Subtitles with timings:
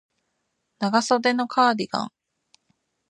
[0.79, 2.09] 長袖のカーディガン